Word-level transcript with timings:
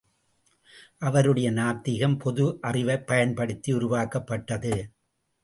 அவருடைய 0.97 1.51
நாத்திகம் 1.51 2.17
பொது 2.17 2.57
அறிவைப் 2.61 3.07
பயன்படுத்தி 3.07 3.73
உருவாக்கப்பட்டது. 3.73 4.89